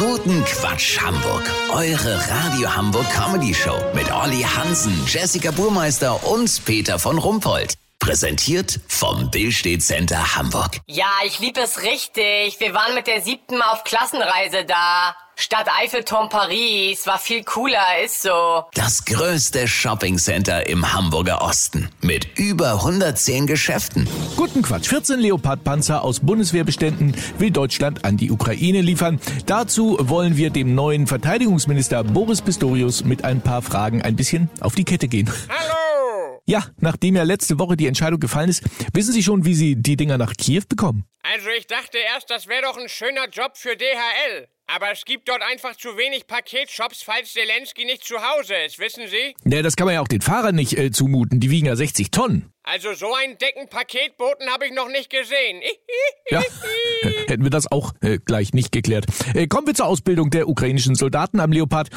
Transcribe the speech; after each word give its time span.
Guten 0.00 0.42
Quatsch 0.46 0.98
Hamburg. 0.98 1.42
Eure 1.74 2.18
Radio 2.30 2.74
Hamburg 2.74 3.04
Comedy 3.10 3.52
Show 3.52 3.76
mit 3.94 4.10
Olli 4.10 4.40
Hansen, 4.40 4.98
Jessica 5.06 5.50
Burmeister 5.50 6.26
und 6.26 6.64
Peter 6.64 6.98
von 6.98 7.18
Rumpold. 7.18 7.74
Präsentiert 8.00 8.80
vom 8.88 9.30
Billstedt 9.30 9.82
Center 9.82 10.34
Hamburg. 10.34 10.80
Ja, 10.86 11.10
ich 11.26 11.38
lieb 11.38 11.58
es 11.58 11.82
richtig. 11.82 12.58
Wir 12.58 12.72
waren 12.72 12.94
mit 12.94 13.06
der 13.06 13.20
siebten 13.20 13.60
auf 13.60 13.84
Klassenreise 13.84 14.64
da. 14.64 15.14
Stadt 15.36 15.68
Eiffelturm 15.80 16.28
Paris. 16.30 17.06
War 17.06 17.18
viel 17.18 17.44
cooler, 17.44 18.02
ist 18.04 18.22
so. 18.22 18.64
Das 18.74 19.04
größte 19.04 19.68
Shoppingcenter 19.68 20.66
im 20.66 20.92
Hamburger 20.92 21.42
Osten. 21.42 21.90
Mit 22.00 22.38
über 22.38 22.72
110 22.72 23.46
Geschäften. 23.46 24.08
Guten 24.36 24.62
Quatsch. 24.62 24.88
14 24.88 25.20
Leopard-Panzer 25.20 26.02
aus 26.02 26.20
Bundeswehrbeständen 26.20 27.14
will 27.38 27.50
Deutschland 27.50 28.04
an 28.04 28.16
die 28.16 28.30
Ukraine 28.30 28.80
liefern. 28.80 29.20
Dazu 29.44 29.98
wollen 30.00 30.36
wir 30.38 30.50
dem 30.50 30.74
neuen 30.74 31.06
Verteidigungsminister 31.06 32.02
Boris 32.02 32.40
Pistorius 32.40 33.04
mit 33.04 33.24
ein 33.24 33.42
paar 33.42 33.60
Fragen 33.62 34.02
ein 34.02 34.16
bisschen 34.16 34.50
auf 34.60 34.74
die 34.74 34.84
Kette 34.84 35.06
gehen. 35.06 35.30
Hallo! 35.48 35.79
Ja, 36.50 36.66
nachdem 36.80 37.14
ja 37.14 37.22
letzte 37.22 37.60
Woche 37.60 37.76
die 37.76 37.86
Entscheidung 37.86 38.18
gefallen 38.18 38.50
ist, 38.50 38.64
wissen 38.92 39.12
Sie 39.12 39.22
schon, 39.22 39.44
wie 39.44 39.54
Sie 39.54 39.76
die 39.76 39.94
Dinger 39.94 40.18
nach 40.18 40.32
Kiew 40.34 40.64
bekommen? 40.68 41.04
Also 41.22 41.48
ich 41.56 41.68
dachte 41.68 41.98
erst, 41.98 42.28
das 42.28 42.48
wäre 42.48 42.62
doch 42.62 42.76
ein 42.76 42.88
schöner 42.88 43.28
Job 43.28 43.52
für 43.54 43.76
DHL. 43.76 44.48
Aber 44.66 44.90
es 44.90 45.04
gibt 45.04 45.28
dort 45.28 45.42
einfach 45.42 45.76
zu 45.76 45.96
wenig 45.96 46.26
Paketshops, 46.26 47.04
falls 47.04 47.34
Zelensky 47.34 47.84
nicht 47.84 48.02
zu 48.02 48.16
Hause 48.16 48.54
ist, 48.66 48.80
wissen 48.80 49.06
Sie? 49.06 49.36
Ja, 49.44 49.62
das 49.62 49.76
kann 49.76 49.84
man 49.84 49.94
ja 49.94 50.00
auch 50.00 50.08
den 50.08 50.22
Fahrern 50.22 50.56
nicht 50.56 50.76
äh, 50.76 50.90
zumuten. 50.90 51.38
Die 51.38 51.50
wiegen 51.50 51.66
ja 51.66 51.76
60 51.76 52.10
Tonnen. 52.10 52.52
Also 52.64 52.94
so 52.94 53.14
einen 53.14 53.38
dicken 53.38 53.68
Paketboten 53.68 54.48
habe 54.50 54.66
ich 54.66 54.72
noch 54.72 54.88
nicht 54.88 55.08
gesehen. 55.08 55.60
Ja, 56.30 56.40
hätten 57.30 57.44
wir 57.44 57.50
das 57.50 57.70
auch 57.70 57.94
äh, 58.02 58.18
gleich 58.18 58.52
nicht 58.52 58.72
geklärt. 58.72 59.06
Äh, 59.34 59.46
kommen 59.46 59.66
wir 59.66 59.74
zur 59.74 59.86
Ausbildung 59.86 60.30
der 60.30 60.48
ukrainischen 60.48 60.94
Soldaten 60.94 61.40
am 61.40 61.52
Leopard. 61.52 61.88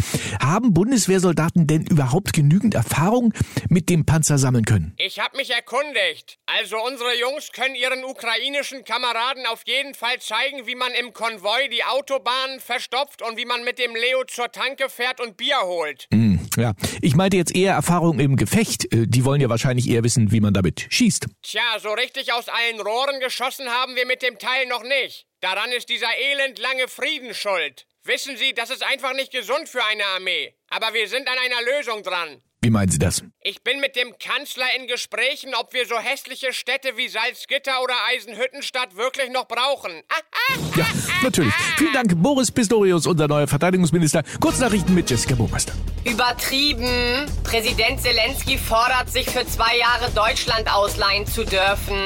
Haben 0.42 0.73
Bundeswehrsoldaten 0.73 1.67
denn 1.67 1.86
überhaupt 1.86 2.34
genügend 2.34 2.76
Erfahrung 2.76 3.34
mit 3.70 3.89
dem 3.89 4.06
Panzer 4.06 4.38
sammeln 4.38 4.66
können? 4.66 4.94
Ich 4.98 5.20
habe 5.20 5.36
mich 5.38 5.50
erkundigt. 5.52 6.38
Also 6.45 6.78
unsere 6.86 7.20
Jungs 7.20 7.52
können 7.52 7.76
ihren 7.76 8.04
ukrainischen 8.04 8.84
Kameraden 8.84 9.45
auf 9.48 9.64
jeden 9.66 9.94
Fall 9.94 10.20
zeigen, 10.20 10.66
wie 10.67 10.76
man 10.76 10.92
im 10.94 11.14
Konvoi 11.14 11.67
die 11.70 11.84
Autobahnen 11.84 12.59
verstopft 12.59 13.22
und 13.22 13.38
wie 13.38 13.45
man 13.45 13.64
mit 13.64 13.80
dem 13.80 13.95
Leo 13.95 14.23
zur 14.28 14.52
Tanke 14.52 14.89
fährt 14.89 15.20
und 15.20 15.38
Bier 15.38 15.58
holt. 15.64 16.08
Hm, 16.11 16.33
ja, 16.58 16.73
ich 17.02 17.16
meinte 17.16 17.38
jetzt 17.38 17.55
eher 17.55 17.73
Erfahrung 17.73 18.19
im 18.19 18.36
Gefecht. 18.36 18.91
Äh, 18.94 19.08
die 19.08 19.25
wollen 19.25 19.41
ja 19.41 19.49
wahrscheinlich 19.49 19.89
eher 19.89 20.03
wissen, 20.03 20.31
wie 20.31 20.39
man 20.39 20.53
damit 20.53 20.88
schießt. 20.89 21.27
Tja, 21.41 21.61
so 21.81 21.91
richtig 21.91 22.33
aus 22.33 22.47
allen 22.49 22.81
Rohren 22.81 23.19
geschossen 23.19 23.67
haben 23.69 23.95
wir 23.95 24.05
mit 24.05 24.22
dem 24.22 24.38
Teil 24.39 24.67
noch 24.67 24.83
nicht. 24.83 25.25
Daran 25.41 25.71
ist 25.71 25.89
dieser 25.89 26.08
elendlange 26.17 26.88
Frieden 26.88 27.33
schuld. 27.33 27.86
Wissen 28.05 28.36
Sie, 28.38 28.53
das 28.53 28.69
ist 28.69 28.83
einfach 28.83 29.14
nicht 29.14 29.31
gesund 29.31 29.69
für 29.69 29.83
eine 29.86 30.05
Armee. 30.16 30.53
Aber 30.69 30.94
wir 30.94 31.08
sind 31.08 31.27
an 31.27 31.38
einer 31.38 31.77
Lösung 31.77 32.03
dran. 32.03 32.41
Wie 32.64 32.69
meinen 32.69 32.89
Sie 32.89 32.97
das? 32.97 33.22
Ich 33.42 33.61
bin 33.61 33.81
mit 33.81 33.97
dem 33.97 34.17
Kanzler 34.17 34.64
in 34.80 34.88
Gesprächen, 34.88 35.53
ob 35.53 35.73
wir 35.73 35.86
so 35.86 36.00
hässliche 36.00 36.53
Städte 36.53 36.95
wie 36.95 37.09
Salzgitter 37.09 37.83
oder 37.83 37.94
Eisenhüttenstadt 38.09 38.95
wirklich 38.95 39.30
noch 39.31 39.50
brauchen. 39.50 39.92
Ah, 40.08 40.53
Ja, 40.78 40.86
natürlich. 41.22 41.53
Vielen 41.78 41.92
Dank, 41.92 42.14
Boris 42.16 42.50
Pistorius, 42.53 43.05
unser 43.05 43.28
neuer 43.28 43.47
Verteidigungsminister. 43.47 44.23
Kurznachrichten 44.39 44.95
mit 44.95 45.09
Jessica 45.09 45.36
Burmeister. 45.36 45.73
Übertrieben. 46.05 47.25
Präsident 47.44 48.00
Zelensky 48.02 48.58
fordert, 48.58 49.09
sich 49.11 49.30
für 49.30 49.45
zwei 49.45 49.75
Jahre 49.77 50.09
Deutschland 50.11 50.73
ausleihen 50.73 51.27
zu 51.27 51.44
dürfen. 51.44 51.98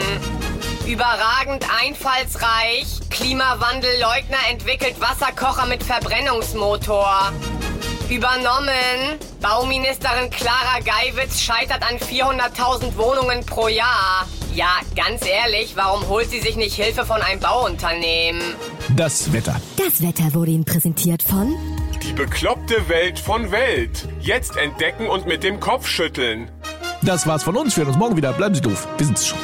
Überragend 0.88 1.66
einfallsreich. 1.84 2.88
Klimawandelleugner 3.12 4.40
entwickelt 4.50 5.00
Wasserkocher 5.00 5.68
mit 5.68 5.84
Verbrennungsmotor. 5.84 7.32
Übernommen. 8.10 9.20
Bauministerin 9.42 10.30
Clara 10.30 10.80
Geiwitz 10.80 11.42
scheitert 11.42 11.82
an 11.84 11.98
400.000 11.98 12.96
Wohnungen 12.98 13.46
pro 13.46 13.68
Jahr. 13.68 14.26
Ja, 14.56 14.80
ganz 14.96 15.26
ehrlich, 15.26 15.74
warum 15.76 16.08
holt 16.08 16.30
sie 16.30 16.40
sich 16.40 16.56
nicht 16.56 16.76
Hilfe 16.76 17.06
von 17.06 17.22
einem 17.22 17.42
Bauunternehmen? 17.42 18.42
Das 18.96 19.34
Wetter. 19.34 19.60
Das 19.78 20.02
Wetter 20.02 20.34
wurde 20.34 20.52
Ihnen 20.52 20.64
präsentiert 20.64 21.22
von 21.22 21.54
Die 22.02 22.14
bekloppte 22.14 22.88
Welt 22.88 23.20
von 23.20 23.52
Welt. 23.52 24.08
Jetzt 24.22 24.56
entdecken 24.56 25.08
und 25.08 25.26
mit 25.28 25.44
dem 25.44 25.60
Kopf 25.60 25.86
schütteln. 25.86 26.50
Das 27.02 27.28
war's 27.28 27.44
von 27.44 27.58
uns. 27.58 27.76
Wir 27.76 27.82
hören 27.84 27.90
uns 27.90 27.98
morgen 27.98 28.16
wieder. 28.16 28.32
Bleiben 28.32 28.56
Sie 28.56 28.62
doof. 28.62 28.88
Wir 28.98 29.06
sind's 29.06 29.28
schon. 29.28 29.38